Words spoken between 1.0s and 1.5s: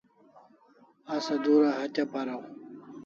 Asa